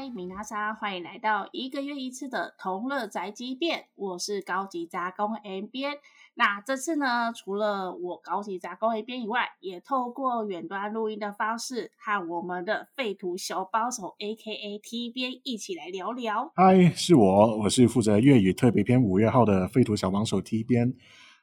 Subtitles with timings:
[0.00, 3.84] 嗨，米娜莎，欢迎来到一个月一次的同乐宅急便。
[3.96, 5.92] 我是高级杂工 M 边。
[6.32, 16.50] 那这次呢，除了我高级杂工 A 边以外，也透过远端录音的方式，和我们的废土小帮手 A.K.A T 边一起来聊聊。
[16.56, 20.94] 嗨，是我，我是负责粤语特别篇五月号的废土小帮手 T 边。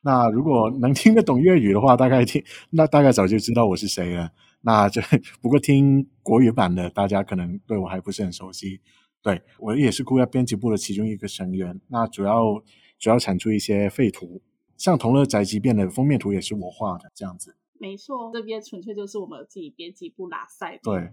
[0.01, 4.31] 那如果能听得懂粤语的话，大概听，那大概早就知道我是谁了。
[4.67, 5.01] 那这
[5.41, 8.81] 不过听国语版的，大家可能对我还不是很熟悉。
[9.21, 11.79] 对我也是酷亚编辑部的其中一个成员。
[11.87, 12.61] 那主要
[12.99, 14.41] 主要产出一些废图，
[14.75, 17.55] 像同乐宅急便的封面图也是我画的，这样子。
[17.79, 20.77] 没错，这边纯粹就是我们自己编辑部拉塞。
[20.83, 21.09] 对。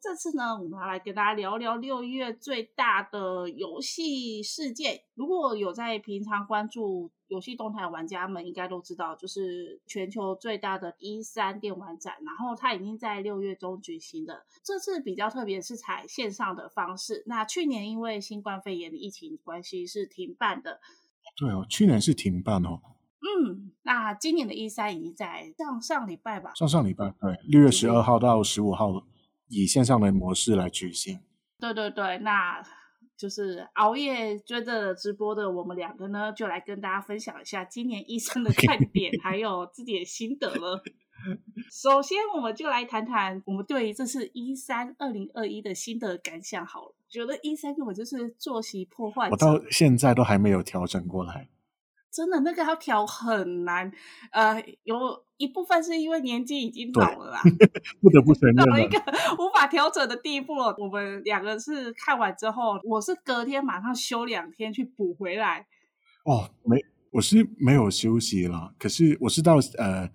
[0.00, 5.00] 这次呢，我们要来跟大家聊聊六月最大的游戏事件。
[5.14, 14.46] 如果有在平常关注游戏动态的玩家们，应该都知道，就是全球最大的一三电玩展，然后它已经在六月中举行的。
[14.62, 17.24] 这次比较特别，是采线上的方式。
[17.26, 20.80] 那去年因为新冠肺炎的疫情关系是停办的。
[21.36, 22.80] 对哦，去年是停办哦。
[23.20, 26.54] 嗯，那今年的一三已经在上上礼拜吧？
[26.54, 29.04] 上上礼拜，对，六月十二号到十五号。
[29.48, 31.20] 以线上的模式来举行，
[31.58, 32.62] 对对对，那
[33.16, 40.82] 就是熬夜追着直播的我们两个呢，就来跟大家分享一下今年医生的看 点，还有自己的心得了。
[41.68, 46.94] 首先，我们就来谈谈我们对于这次一三二零二一的心得感想好了。
[47.08, 51.48] 觉得一三根本就是作息破坏，我到现在都还没有调整过来。
[52.10, 53.90] 真的，那个要调很难，
[54.32, 54.96] 呃，有
[55.36, 57.40] 一部分是因为年纪已经老了啦，
[58.00, 58.98] 不得不承认到了一个
[59.38, 60.74] 无法调整的地步了。
[60.78, 65.66] 我们两个是看完之后，我是隔天马上休两天去补回来。
[66.24, 66.78] 哦，没，
[67.12, 70.08] 我是没有休息了，可是我是到呃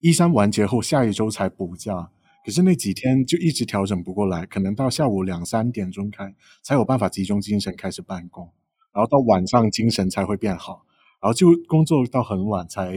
[0.00, 2.10] 一三完结后下一周才补假，
[2.44, 8.50] 可是那几天就一直调整不过来，可能到下午两三点钟开才有办法集中精神开始办公，
[8.92, 10.85] 然后到晚上精神才会变好。
[11.26, 12.94] 然后就工作到很晚才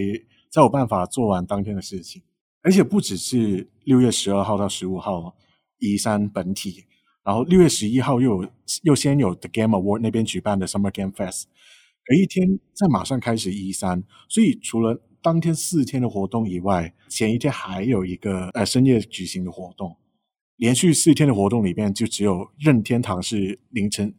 [0.51, 2.21] 才有办法做完当天的事情，
[2.61, 5.35] 而且不只是六月十二号到十五号
[5.79, 6.85] 一三本体，
[7.23, 8.49] 然后六月十一号又有
[8.83, 11.45] 又先有 The Game Award 那边举办的 Summer Game Fest，
[12.05, 19.97] 隔一天再马上开始一三，所以除了当天四天的活动以外，前一天还有一个呃深夜举行的活动，
[20.57, 24.13] 连续四天的活动里面就只有任天堂是凌晨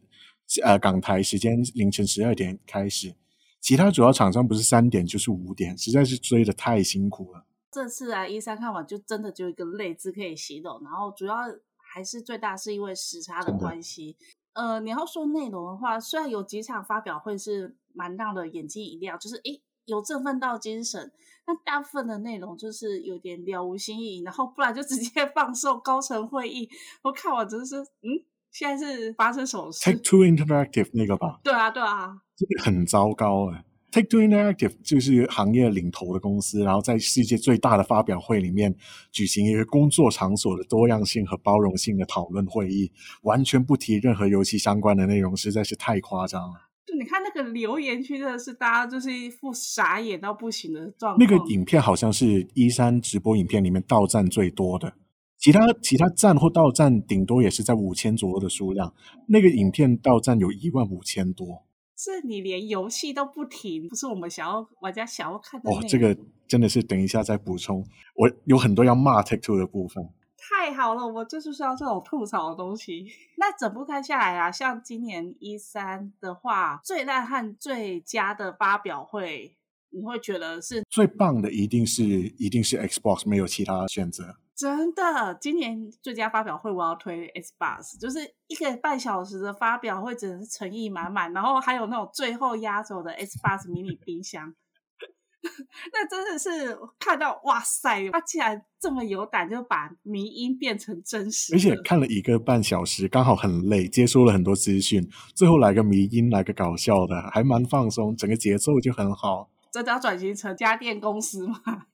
[0.65, 3.15] 呃港台时间凌晨十二点开始。
[3.61, 7.45] 其他主要厂商不是三点就是五点，实在是追的太辛苦了。
[7.71, 11.35] 这次啊，一三看完就真的就一个累字可以形容，然后主要
[11.77, 14.17] 还是最大是因为时差的关系。
[14.53, 21.11] 呃，你要说内容的话，虽然有几场发表会是蛮让的眼睛一亮，就是诶有振奋到精神，
[21.45, 26.67] 但大部分的内容就是有点了无新意，然后不然就直接放送高层会议。
[27.03, 28.25] 我看完真是嗯。
[28.53, 31.39] 现在是发生什么事？Take Two Interactive 那个吧？
[31.41, 32.30] 对啊，对啊，这个
[32.63, 33.63] 很糟糕啊。
[33.91, 38.73] Take Two Interactive 就是行业领头的公司，然后在世界最大的发表会里面
[39.11, 42.89] 举行一个工作场所的多样性和包容性的讨论会议，
[43.23, 46.69] 完全不提任何游戏相关的内容，实在是太夸张了。
[46.85, 51.19] 就你看那个留言区，真的是大家就是一副傻眼到不行的状况。
[51.19, 54.93] 那个影片好像是一三直播影片里面到站最多的。
[55.37, 58.93] 其他其他站或到站顶多也是在五千左右的数量，
[59.27, 61.63] 那个影片到站有一万五千多。
[62.03, 65.69] 是你连游戏都不停，不是我们想要玩家想要看的。
[65.69, 66.17] 哦，这个
[66.47, 67.85] 真的是等一下再补充。
[68.15, 70.03] 我有很多要骂 Take Two 的部分。
[70.35, 73.05] 太好了，我就是需要这种吐槽的东西。
[73.37, 79.55] 那整部看下来啊，像今年一三的话，最烂和最佳的发表会，
[79.91, 84.37] 你会觉得是最棒的，一定是一定是 Xbox，没有其他选择。
[84.61, 91.33] 真的，今年最佳发表会我要推 S Bus，就是一个半小时的发表会，真的是诚意满满。
[91.33, 94.53] 然后还有那种最后压轴的 S Bus 迷你冰箱，
[95.91, 101.55] 那真的是看到哇塞，他竟然这么有胆，就把迷音变成真实。
[101.55, 109.49] 而且看了一个半小时，刚好很累，接收了很多资讯，最后来个迷音，来个搞笑的，还蛮放松，整个节奏就很好。
[109.71, 111.87] 真的要转型成家电公司吗？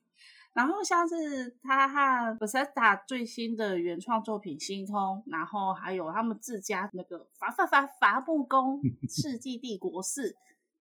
[0.58, 4.94] 然后像是他和 Bethesda 最新的原创作品《星空》，
[5.26, 10.30] 然后还有他们自家那个《伐伐伐伐木工 世纪帝国四》，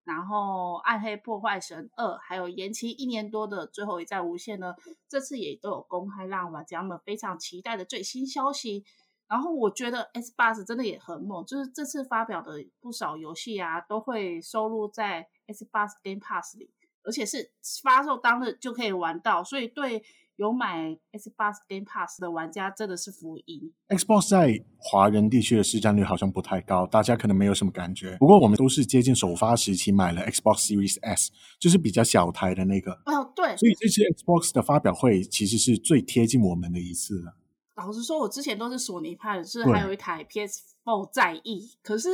[0.03, 4.73] 然后《暗黑破坏神二》，还有延期一年多的《最后一战无限》呢，
[5.07, 8.83] 这次也都有公开让玩家们非常期待的最新消息。
[9.27, 16.71] 然后我觉得 S Bus 真的也很猛，就是这次发表的不少游戏啊，都会收录在 S Bus Game Pass 里。
[17.07, 17.49] 而且是
[17.81, 20.03] 发售当日就可以玩到，所以对
[20.35, 23.73] 有买 Xbox Game Pass 的玩家真的是福音。
[23.87, 28.17] Xbox 在华人地区的市占率好像不太高，大家可能没有什么感觉。
[28.19, 32.91] 不过我们都是接近首发时期买了 Xbox Series S，就是比较小台的那个。
[33.05, 37.33] 哦，对，所以这次 Xbox 的发表会其实是最贴近我们的一次了。
[37.75, 41.71] 老实说，我之前都是索尼派的，是对还有一台 PS4 在意。
[41.81, 42.09] 可是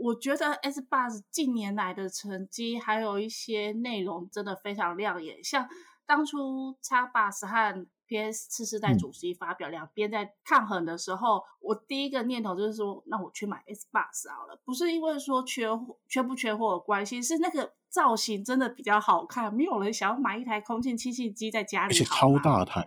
[0.00, 5.44] 我觉得 S Bus 近年来的成绩，还有一些内容真的非常亮眼。
[5.44, 5.68] 像
[6.06, 14.58] 当初 X Bus 和 PS 次世代嗯主席发表，两边在抗衡的时候，我第一个念头就是说，那我去买 S Bus 好了。
[14.64, 22.84] 不是因为说缺货缺不缺货的关系，是那个造型真的比较好看，没有人想要买一台空气清新机在家里，而且超大台。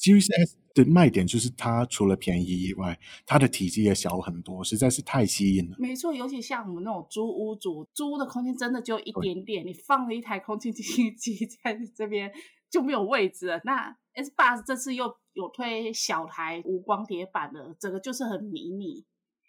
[0.00, 5.76] Series S 的卖点就是它除了便宜以外，它的体积也小很多，实在是太吸引了。
[5.78, 12.32] 没错，尤其像我们那种租屋主，租屋的空间真的就一点点，你放了一台空气清新机在这边
[12.70, 13.60] 就没有位置了。
[13.64, 19.04] 那 S Bus 这次又有推小台无光碟版的，整个就是很迷你。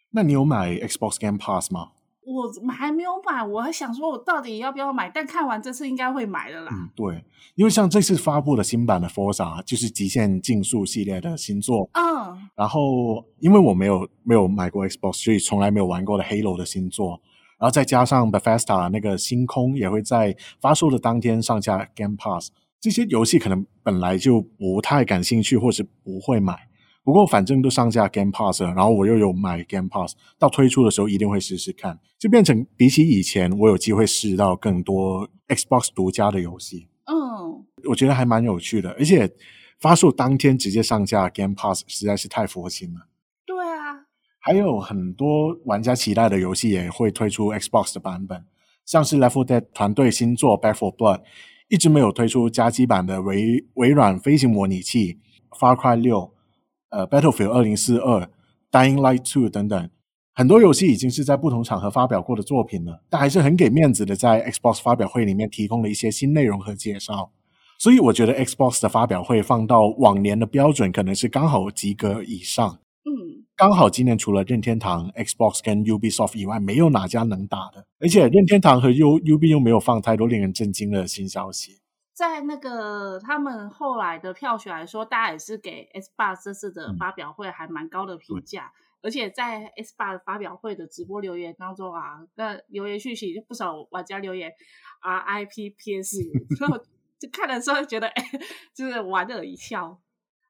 [0.10, 1.92] 那你有买 Xbox Game Pass 吗？
[2.24, 6.70] 我还没有买，我还想说我到底要不要买，但看完这次应该会买的啦。
[6.72, 7.26] 嗯，对，
[7.56, 17.20] 因为像这次发布的新版的 Forza 就是极限竞速系列的新作，嗯，然后因为我没有没有买过 Xbox，所以从来没有玩过的 Halo 的新作，
[17.60, 26.68] 然后再加上 Bethesda 那个星空也会在发售的当天上架 Game Pass，这些游戏可能本来就不太感兴趣，或是不会买。
[27.04, 36.88] 不过反正都上架 Game Pass 了，然后我又有买 Game Pass，到推出的时候一定会试试看，就变成比起以前，我有机会试到更多 Xbox 独家的游戏。
[37.06, 39.30] 嗯，我觉得还蛮有趣的，而且
[39.80, 43.08] 发售当天直接上架 Game Pass 实在是太佛心了。
[43.48, 44.06] 对啊，
[44.40, 48.46] 还有很多玩家期待的游戏也会推出 Xbox 的版本，
[48.86, 51.22] 像是 Left 4 Dead 团队新作 Back 4 Blood，
[51.68, 55.20] 一直没有推出加机版的微微软飞行模拟器
[55.50, 56.32] Far Cry 六，
[56.92, 58.30] 呃 Battlefield 二零四二、
[58.72, 59.90] Dying Light Two 等等。
[60.34, 67.32] 很多游戏已经是在不同场合发表过的作品了，但还是很给面子的，在 Xbox 发表会里面提供了一些新内容和介绍。
[67.78, 72.80] 所以我觉得 Xbox 的发表会放到往年的标准，可能是刚好及格以上。
[73.04, 77.86] 嗯，刚好今年除了任天堂、Xbox 跟 Ubisoft 以外，没有哪家能打的。
[78.00, 81.81] 而且任天堂和 U UB 又没有放太多令人震惊的新消息。
[82.22, 88.72] 在那个他们后来的票选来说，大家也是给 S 八这次的嗯发表会还蛮高的评价，
[89.02, 94.52] 而且在 S 八发表会的直播留言当中啊，那留言讯息不少玩家留言
[95.02, 96.32] RIP PS 五，
[96.62, 96.78] 然后
[97.18, 98.24] 就看的时候就觉得，哎、
[98.76, 100.00] 就是莞尔一笑。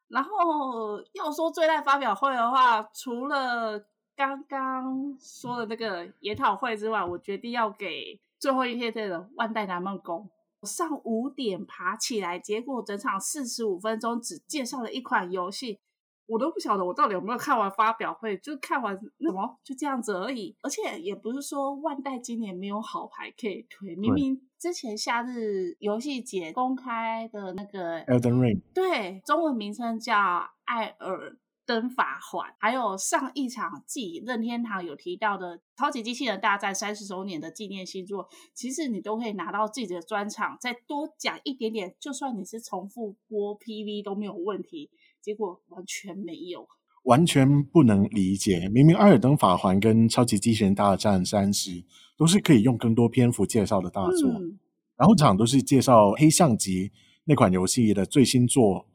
[0.10, 3.80] 然后要说最大发表会的话，除了
[4.14, 10.30] 刚刚说的那个研讨会之外，我决定要给最后一天的万代南梦宫。
[10.62, 15.80] 我上五点爬起来，结果整场四十五分钟只介绍了一款游戏，
[16.28, 20.56] 我都不晓得我到底有没有看完发表会，就看完什么就这样子而已。
[20.62, 30.14] 而且也不是说万代今年没有好牌可以推，明明之前夏日游戏节公开的那个 Elden Ring 对，中文名称叫
[30.66, 31.38] 《艾尔
[31.72, 44.90] 登法环》，还有上一场季任天堂有提到的《超级机器人大战》三十周年的纪念新作，其实你都可以拿到自己的专场，再多讲一点点，就算你是重复播 PV 都没有问题。
[45.22, 46.68] 结果完全没有。
[47.04, 51.72] 完全不能理解，明明《艾尔登法环》跟《超级机器人大战三十》
[52.18, 54.60] 都是可以用更多篇幅介绍的大作，嗯，
[54.98, 56.90] 然后场都是介绍《黑象级》
[57.24, 58.88] 那款游戏的最新作。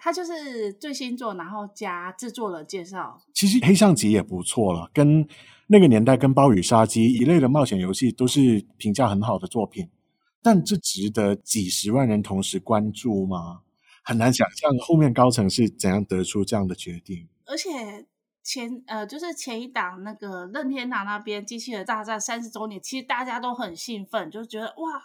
[0.00, 3.20] 对，它就是最新作，然后加制作人介绍。
[3.34, 5.26] 其实《黑象级》也不错了，跟
[5.66, 9.88] 那个年代跟《暴雨杀机》一类的冒险游戏都是评价很好的作品，
[10.42, 13.60] 但这值得几十万人同时关注吗？
[14.02, 17.28] 很难想象后面高层是怎样得出这样的决定。
[17.44, 18.06] 而且
[18.42, 24.98] 前呃，就是前一档那个任天堂那边《机器人大战》三十周年，其实大家都很兴奋，就觉得哇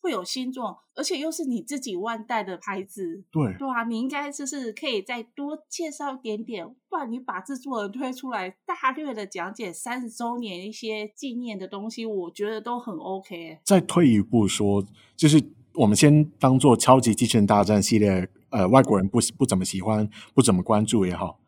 [0.00, 13.58] 会有新作，而且又是你自己万代的牌子，对，对啊，你应该就是可以再多介绍一点点，不然你把制作人推出来，大略的讲解三十周年一些纪念的东西，我觉得都很 OK。
[13.64, 14.84] 再退一步说，
[15.16, 15.42] 就是
[15.74, 21.40] 我们先当做超级机器人大战系列，呃，外国人不不怎么喜欢、不怎么关注也好，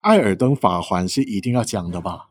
[0.00, 2.27] 艾尔登法环是一定要讲的吧？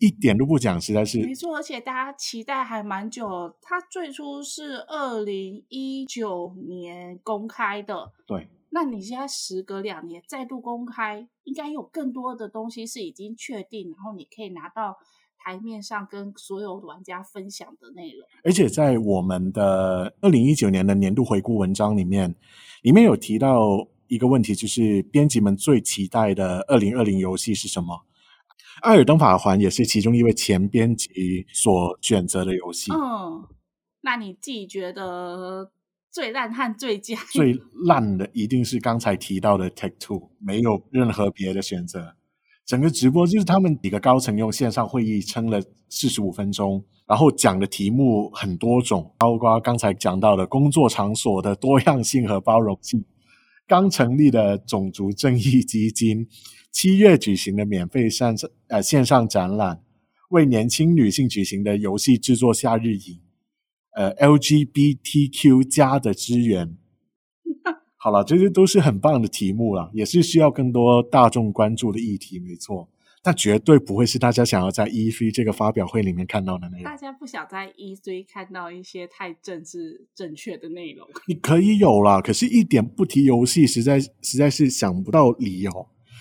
[0.00, 3.54] 一点都不讲，实在是没错，而且大家期待还蛮久。
[3.60, 8.48] 它最初是二零一九年公开的，对。
[8.70, 14.96] 那你现在时隔两年再度公开，应该有更多的东西是已经确定，然后你可以拿到
[15.36, 18.26] 台面上跟所有玩家分享的内容。
[18.42, 22.34] 而且在我们的二零一九年的年度回顾文章里面，
[22.82, 27.94] 里面有提到一个问题，就是编辑们最期待的二零二零游戏是什么？
[28.82, 31.08] 《艾尔登法环》也是其中一位前编辑
[31.52, 32.92] 所选择的游戏。
[32.92, 33.44] 嗯，
[34.02, 35.70] 那你自己觉得
[36.10, 37.16] 最烂和最佳？
[37.32, 42.14] 最烂的一定是刚才提到的 Take Two，没有任何别的选择。
[42.66, 53.04] 整个直播就是他们几个高层用线上会议撑了四十五分钟，然后讲的题目很多种，包括刚才讲到的工作场所的多样性和包容性，
[53.70, 56.26] 刚成立的种族正义基金。
[56.72, 58.36] 七月举行的免费上
[58.66, 59.80] 呃线上展览，
[60.30, 63.20] 为年轻女性举行的游戏制作夏日营，
[63.92, 66.76] 呃 LGBTQ 加的支援，
[67.96, 72.88] 好了，这些都是很棒的题目了，也是需要更多大众关注的议题，没错。
[73.22, 76.84] 但绝对不会是大家想要在 E3 这个发表会里面看到的内容。
[76.84, 81.06] 大家不想在 E3 看到一些太政治正确的内容。
[81.26, 85.70] 你 可以有啦，可是一点不提游戏，实在实在是想不到理由。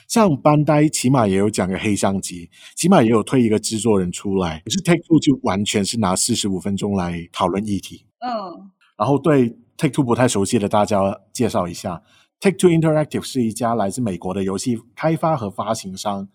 [0.07, 4.59] 像班呆起码也有讲个黑相机，起码也有推一个制作人出来。
[4.65, 8.07] 可是 Take Two 就完全是拿四十五分钟来讨论议题。
[8.19, 12.01] 嗯，然后对 Take Two 不太熟悉的大家介绍一下
[12.39, 16.27] ，Take Two Interactive 是一家来自美国的游戏开发和发行商，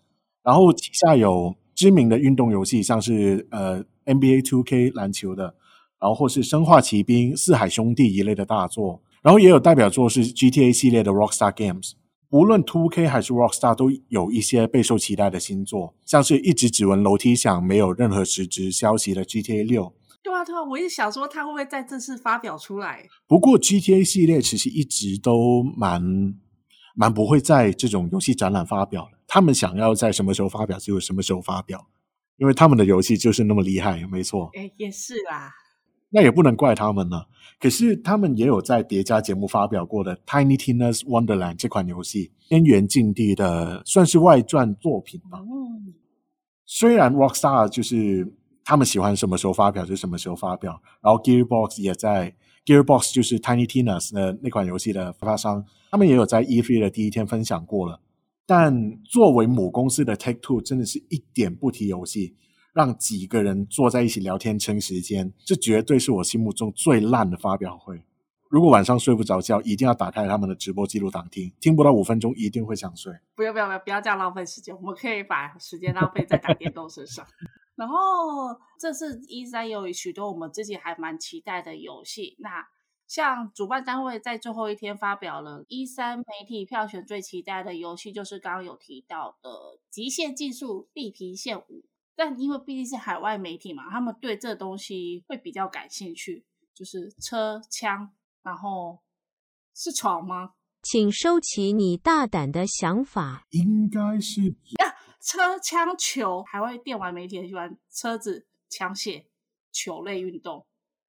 [0.44, 5.54] 然后旗下有知名的运动游戏，像是呃 NBA Two K 篮球的，
[5.98, 11.92] 然后或是生化奇兵、四海兄弟一类的大作，然后也有代表作是 GTA 系列的 Rockstar Games。
[12.30, 19.94] 无论 Two K 还是 Rockstar 都有一些备受期待的新作，像是一直只闻楼梯响、没有任何实质消息的 GTA 六。
[20.22, 23.06] 对啊，对啊，我也想说，它会不会在正式发表出来？
[23.28, 26.34] 不过 GTA 系列其实一直都蛮
[26.94, 31.86] 蛮不会在这种游戏展览发表的，他们想要在什么时候发表就什么时候发表，
[32.38, 34.50] 因为他们的游戏就是那么厉害，没错。
[34.54, 35.52] 哎，也是啦。
[36.10, 37.28] 那也不能怪他们了。
[37.58, 45.40] 可是他们也有在别家节目发表过的《Tiny Tina's Wonderland》这款游戏，边缘境地的算是外传作品吧。
[46.66, 48.32] 虽然 Rockstar 就是
[48.64, 58.00] 他们喜欢什么时候发表就什么时候发表，然后 Gearbox 也在 Gearbox 就是 Tiny Tina's 的那款游戏的发发商，他们也有在 E3 的第一天分享过了。
[58.46, 58.72] 但
[59.04, 62.36] 作为母公司的 Take Two 真的是一点不提游戏。
[62.74, 68.02] 让几个人坐在一起聊天撑时间，这绝对是我心目中最烂的发表会。
[68.50, 73.12] 如果晚上睡不着觉，一定要打开他们的直播记录档听，听不到五分钟一定会想睡。
[73.36, 77.24] 不要不要不要不要这样浪费时间，我们可以把时间浪费在打电动身上。
[77.76, 77.96] 然后
[78.78, 82.68] 这次一三有许多我们自己还蛮期待的游戏，那
[83.06, 89.50] 像主办单位在最后一天发表了一三媒体票选最期待的游戏，就是刚刚有提到的
[89.90, 91.62] 《极限技术：地平线五》。
[92.16, 98.08] 但因为毕竟是海外媒体嘛，他们对这东西会比较感兴趣，就是车枪，
[98.44, 99.00] 然后
[99.74, 100.52] 是床吗？
[100.80, 103.46] 请收起你大胆的想法。
[103.50, 104.42] 应该是
[104.78, 104.93] 呀，
[105.24, 109.24] 车枪球，海外电玩媒体很喜欢车子、枪械、
[109.72, 110.66] 球类运动。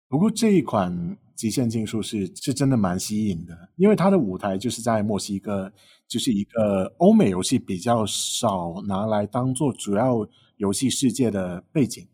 [0.08, 0.92] 不过这一款
[1.36, 5.72] 《极限竞速》是是真的蛮吸引的，因为它的舞台就是在墨西哥，
[6.08, 10.28] 就是一个欧美游戏比较少拿来当做主要。
[10.60, 12.06] 游戏世界的背景，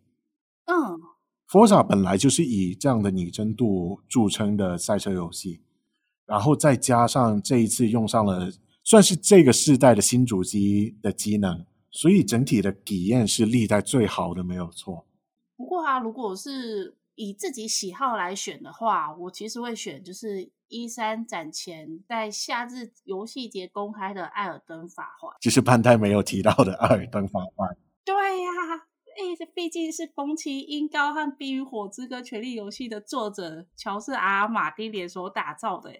[0.66, 1.02] 嗯
[1.50, 5.62] ，Forza 本来就是以这样的拟真度著称的赛车游戏，
[6.28, 8.52] 然后再加上这一次用上了
[8.84, 15.08] 算是这个世代的新主机的机能，所以整体的体验是历代最好的，没有错。
[15.56, 27.70] 不过啊，如果是以自己喜好来选的话，我其实会选就是一三展前在夏日游戏节公开的《艾尔登法环》，就是潘太没有提到的《艾尔登法环》。
[28.04, 28.50] 对呀，
[29.18, 35.92] 哎，这毕竟是宫崎英高和《冰与火之歌：权力游戏》的作者乔治 ·R· 马丁联手打造的，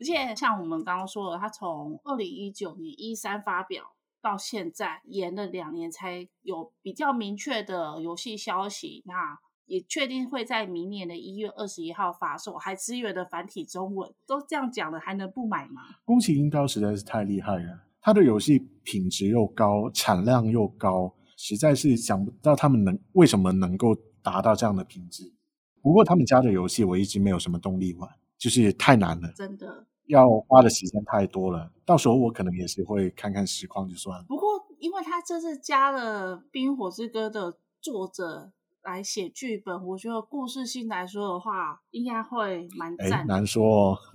[0.00, 3.92] 而且像我们刚刚说的，他从二零一九年一三发表
[4.22, 15.82] 到现在，延了两年才有比较明确的游戏消息，那也确定会在明年的一月二十一号发售，还支援的繁体中文，都这样讲了，还能不买吗？
[16.04, 21.14] 宫崎英高实在是太厉害了，他的游戏品质又高，产量又高。
[21.36, 25.32] 实在是想不到他们能为什么能够达到这样的品质。
[25.80, 31.70] 不过他们家的游戏我一直没有什么动力玩，就是太难了，真的要花的时间太多了。
[31.84, 34.24] 到时候我可能也是会看看实况就算了。
[34.28, 38.52] 不过因为他这次加了《冰火之歌》的作者
[38.84, 43.26] 来写剧本，我觉得故事性来说的话，应该会蛮哎，赞。
[43.26, 43.98] 难说哦。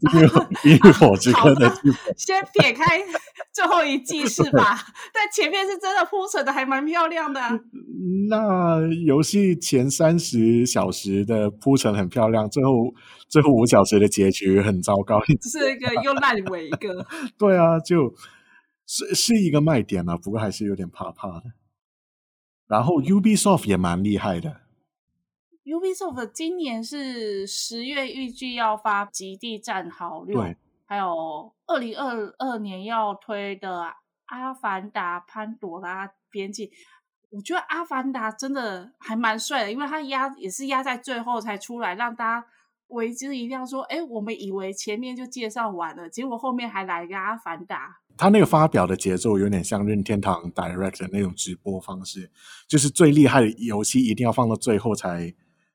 [0.00, 0.26] 冰与
[0.62, 3.00] 冰与火之歌的剧本，先撇开
[3.52, 4.76] 最后一季是吧？
[5.14, 7.58] 但前面是真的铺陈的还蛮漂亮的啊、
[8.28, 12.72] 那游戏前三十小时的铺陈很漂亮，最后
[13.28, 15.20] 最后五小时的结局很糟糕。
[15.40, 17.06] 只是一个又烂尾一个。
[17.38, 18.14] 对啊，就
[18.86, 21.44] 是是一个卖点啊，不过还是有点怕怕的。
[22.68, 24.60] 然后 Ubisoft 也蛮厉害的
[25.64, 33.80] ，Ubisoft 今年是十月预计要发《极地战壕六》，对，还有二零二二年要推的
[34.26, 36.66] 《阿凡达：潘朵拉边境》。
[37.30, 42.46] 我觉得《阿凡达》真的还蛮帅的，因为它压也是压在最后才出来，让大家
[42.88, 43.66] 为之一亮。
[43.66, 47.86] 说，哎，我们以为前面就介绍完了，结果后面还来一个《阿凡达》。
[48.16, 52.30] 他那个发表的节奏有点像任天堂 Direct 的那种直播方式，
[52.66, 55.32] 就是最厉害的游戏一定要放到最后才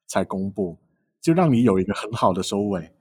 [0.08, 0.78] 才公布，
[1.22, 2.92] 就让你有一个很好的收尾。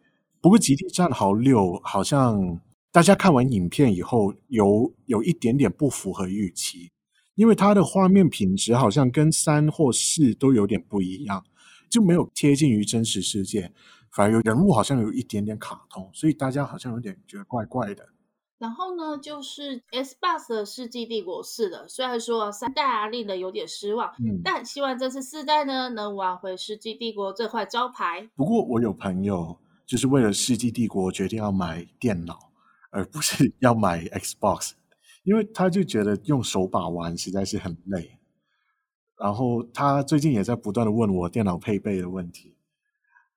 [0.41, 2.61] 不过《极地战壕六》好像
[2.93, 6.93] 大家看完影片以后有有一点点不符合预期，
[7.35, 11.45] 因为它的画面品质好像跟三或四都有点不一样，
[11.91, 13.73] 就没有贴近于真实世界，
[14.15, 18.07] 反而有人物好像有一点点卡通，所以大家好像有点觉得怪怪的。
[18.59, 21.89] 然后呢，就是 Xbox 的《世纪帝国四》的。
[21.89, 28.31] 虽然说三代啊令人有点失望，嗯，但希望这次四代呢能挽回《世纪帝国》这块招牌。
[28.37, 32.53] 不过我有朋友就是为了《世纪帝国》决定要买电脑，
[32.91, 34.73] 而不是 要买 Xbox，
[35.25, 38.19] 因为他就觉得用手把玩实在是很累。
[39.19, 42.55] 然后他最近也在不断的问我电脑配备的问题，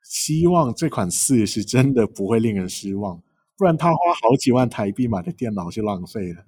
[0.08, 3.22] 希望这款四是真的不会令人失望，
[3.58, 6.46] 不然他花好几万台币买的电脑就浪费了。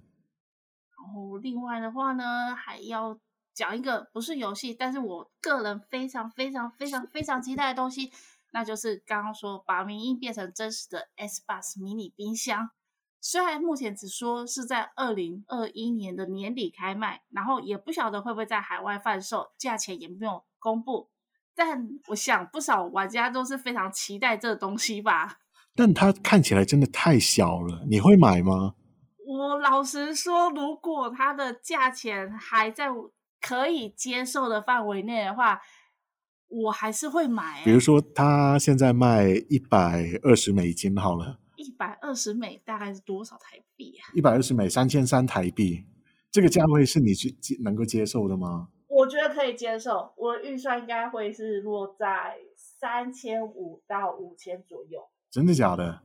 [0.96, 3.20] 然后另外的话呢，还要
[3.56, 8.12] 讲一个不是游戏，但是我个人非常非常非常非常期待的东西，
[8.54, 12.70] 那就是刚刚说把迷音变成真实的 Xbox 迷你冰箱。
[13.20, 21.10] 虽然目前只说是在二零二一年的年底开卖，然后也不晓得会不会在海外贩售，价钱也没有公布，
[21.58, 25.40] 但我想不少玩家都是非常期待这个东西吧。
[25.76, 28.76] 但它看起来真的太小了，你会买吗？
[29.26, 32.90] 我老实说，如果它的价钱还在
[33.42, 35.60] 可以接受的范围内的话，
[36.48, 41.40] 我还是会买、比如说，它现在卖一百二十美金好了。
[41.58, 44.14] 一百二十美大概是多少台币啊？
[44.14, 45.86] 一百二十美三千三台币，
[46.32, 48.70] 这个价位是你去接能够接受的吗？
[48.88, 55.10] 我觉得可以接受，我的预算应该会是落在三千五到五千左右。
[55.30, 56.02] 真的假的？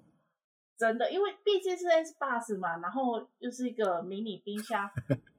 [0.77, 4.91] 真的，因为毕竟是 S Bus 嘛，然后又是一个迷你冰箱，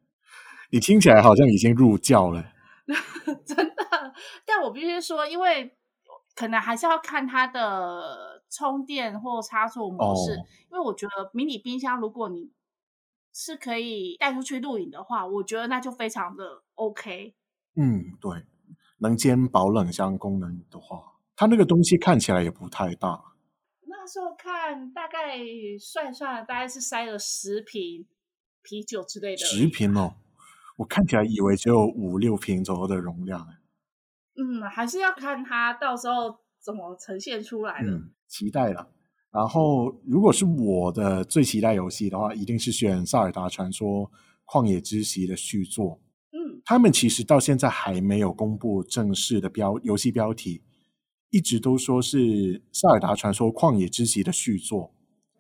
[0.72, 2.54] 你听起来好像已经入教了。
[3.46, 4.14] 真的。
[4.46, 5.78] 但我必须说，因为
[6.36, 12.52] 可能还是要看它的充电或插座模式，哦因为我觉得迷你冰箱如果你
[13.34, 17.36] 是可以带出去露营的话，我觉得那就非常的 OK。
[17.76, 18.46] 嗯，对，
[19.00, 23.22] 能兼保冷箱功能的话，它那个东西看起来也不太大。
[23.88, 25.38] 那时候看大概
[25.80, 28.06] 算一算，大概是塞了十瓶
[28.62, 29.38] 啤酒之类的。
[29.38, 29.68] 十？
[29.68, 30.16] 瓶哦，
[30.78, 33.48] 我看起来以为只有五六瓶左右的容量。
[34.36, 37.90] 嗯，还是要看它到时候怎么呈现出来的。
[37.90, 38.92] 嗯，期待了。
[39.32, 44.12] 然后，如果是我的最期待游戏的话，一定是选《塞尔达传说：
[44.46, 46.00] 旷野之息》的续作。
[46.65, 50.62] 他们其实到现在还没有公布正式的标游戏标题，
[51.30, 52.17] 一直都说是
[52.71, 54.93] 《塞尔达传说：旷野之息》的续作，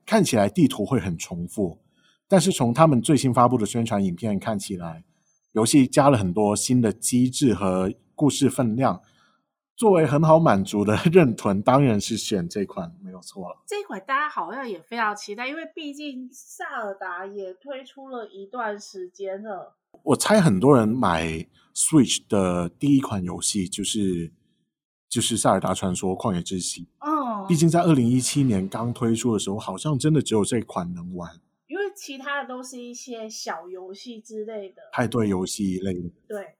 [0.05, 1.79] 看起来地图会很重复，
[2.27, 5.05] 但是从他们最新发布的宣传影片看起来，
[5.53, 9.01] 游戏加了很多新的机制和故事分量。
[9.75, 13.63] 作为很好满足的认屯，当然是选这款没有错了。
[13.65, 19.77] 这款大家好像也非常期待，因为毕竟塞尔达也推出了一段时间了。
[20.01, 24.31] 我猜很多人买 Switch 的第一款游戏就是
[25.07, 26.87] 就是《塞尔达传说：旷野之息》。
[27.07, 34.81] 哦，毕竟在二零一七年刚推出的时候，好像真的只有这款能玩因为其他的都是一些小游戏之类的。
[34.91, 36.55] 派对游戏一类的，对，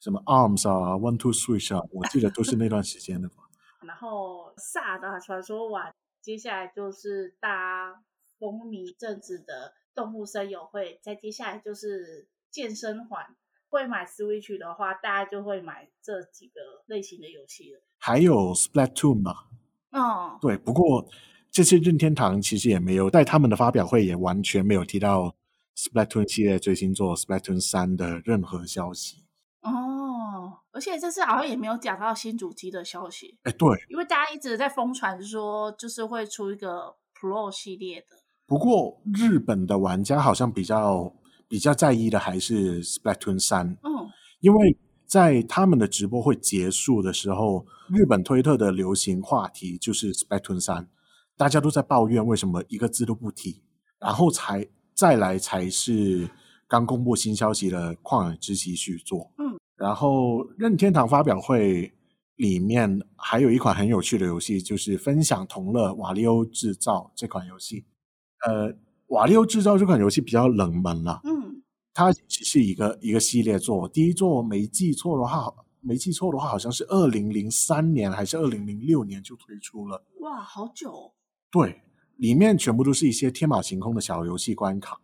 [0.00, 3.34] 什么 ARMS 啊、One Two Switch 啊，我记得都是那段时间的吧。
[3.86, 8.02] 然后萨尔达传说完，接下来就是大家
[8.38, 13.24] 风靡一阵子的动物森友会，再接下来就是健身环。
[13.68, 17.80] 会买 Switch 的话，大家就会买这几个类型的游戏了。
[17.96, 19.46] 还有 Splatoon 吧，
[19.92, 20.58] 哦，对。
[20.58, 21.08] 不过
[21.50, 25.34] 这次任天堂其实也没有在他们的发表会也完全没有提到
[25.74, 29.24] Splatoon 系列最新作 Splatoon 三的任何消息。
[29.62, 33.68] 哦，而且这次好像也没有讲到新主机的消息，哎，对。
[33.88, 38.08] 因为大家一直在疯传说，就是会出一个 Pro 系列的。
[38.44, 41.14] 不过日本的玩家好像比较
[41.52, 44.08] 比较在意的还是 Splatoon 三，嗯，
[44.40, 44.74] 因为
[45.06, 50.88] 在他们的直播会结束的时候，日本推特的流行话题就是 Splatoon 三，
[51.36, 53.60] 大家都在抱怨为什么一个字都不提，
[53.98, 56.26] 然后才再来才是
[56.66, 61.92] 刚公布新消息的《旷野之息》续作，嗯，然后任天堂发表会
[62.36, 67.84] 里面还有一款很有趣的游戏，就是分享同乐瓦力欧制造这款游戏。
[68.46, 68.74] 呃，
[69.08, 71.41] 瓦力欧制造这款游戏比较冷门了，嗯，
[71.94, 80.04] 它只是一个一个系列作，第一作没记错的话，没记错的话，好像是二零零三年还是二零零六年就推出了。
[80.20, 81.12] 哇，好久、哦，
[81.50, 81.82] 对，
[82.16, 85.00] 里面全部都是一些天马行空的小游戏关卡，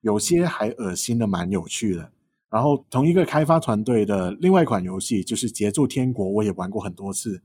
[0.00, 2.12] 有些还恶心的蛮有趣的。
[2.50, 7.42] 然后同一个开发团队的另外一款游戏就是《节奏天国》，我也玩过很多次。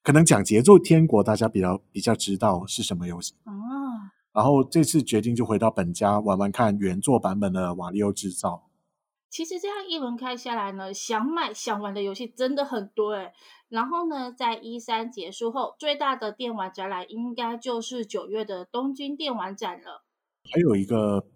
[0.00, 3.34] 可能讲《节奏天国》，大家比较比较知道是什么游戏。
[3.44, 3.52] 啊，
[4.34, 8.50] 然后这次决定就回到本家玩玩看原作版本的《瓦力欧制造》。
[9.30, 13.32] 其实这样一轮开下来呢，想买想玩的游戏真的很多诶。
[13.68, 20.04] 然后呢，在一三结束后，最大的电玩展览应该就是九月的东京电玩展了。
[20.52, 21.26] 还有一个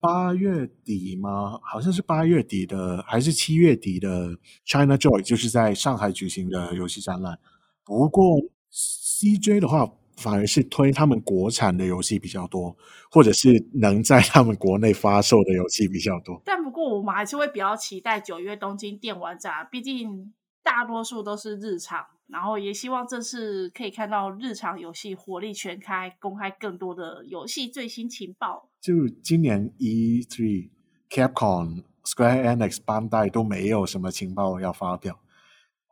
[0.00, 1.58] 八月底吗？
[1.62, 7.38] 好像是八月底的，还是七月底的 China Joy，就是在上海举行的游戏展览。
[7.84, 8.38] 不过
[8.72, 9.86] CJ 的话，
[10.18, 12.76] 反而是推他们国产的游戏比较多，
[13.10, 16.42] 或者是能在他们国内发售的游戏比较多。
[16.44, 28.68] 但不过我们还是会比较期待九月东京电玩展，毕竟大多数都是日常，然后也希望这次可以看到日常游戏火力全开，公开更多的游戏最新情报。
[28.80, 30.68] 就今年 E3、
[31.08, 35.20] Capcom、Square Enix、Bandai 都没有什么情报要发表。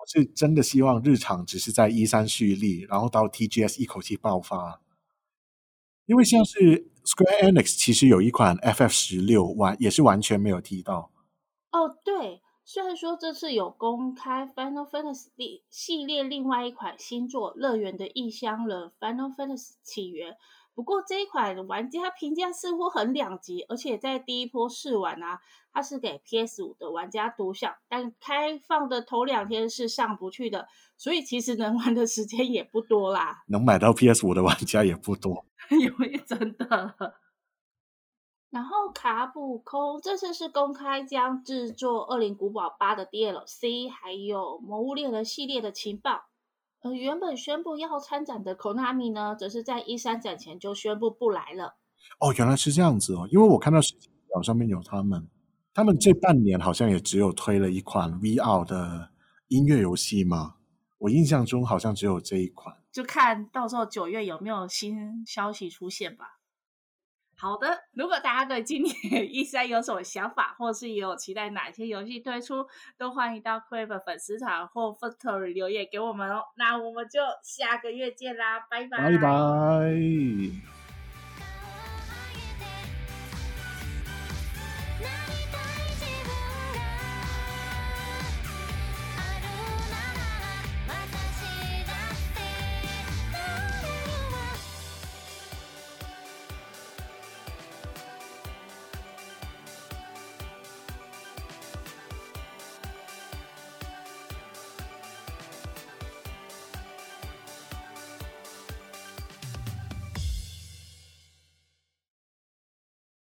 [0.06, 4.80] 是真的希望日常只是在一三蓄力，然后到 TGS 一口气爆发。
[6.06, 11.10] 因为像是 Square Enix 其实有一款 FF 十六完也是完全没有提到。
[11.72, 20.36] 哦，对，虽然说这次有公开 Final Fantasy 系列另外一款新作《乐园的异乡人》Final Fantasy 起源，
[20.76, 25.40] 不过这一款玩家评价似乎很两极，而且在第一波试玩啊，
[25.72, 35.46] 它是给 PS 五的玩家独享，但开放的头两天是上不去的，所以其实能玩的时间也不多啦，能买到 PS 五的玩家也不多。
[35.70, 36.94] 因为真的。
[38.50, 46.26] 然后卡普空这次是公开将制作《恶灵古堡八》的 DLC，还有《魔物猎人》系列的情报。
[46.86, 51.74] 而原本宣布要参展的 Konami 呢，则是在一三展前就宣布不来了。
[52.20, 55.26] 哦，原来是这样子哦，因为我看到时间表上面有他们，
[55.74, 59.10] 他们这半年好像也只有推了一款 VR 的
[59.48, 60.54] 音乐游戏嘛，
[60.98, 62.76] 我印象中好像只有这一款。
[62.92, 66.35] 就看到时候九月有没有新消息出现吧。
[67.38, 68.94] 好的，如果大家对今年
[69.30, 76.42] 一三有什么想法，或是有期待哪些游戏推出，都欢迎到 Crave 粉丝团或 f o t o r y 留言给我们哦。
[76.56, 80.75] 那我们就下个月见啦，拜拜，拜拜。